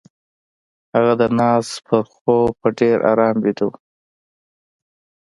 هغه 0.93 1.13
د 1.21 1.23
ناز 1.37 1.67
پر 1.87 2.03
خوب 2.13 2.49
په 2.61 2.67
ډېر 2.79 2.97
آرام 3.11 3.35
ويده 3.41 3.63
وه. 3.69 3.77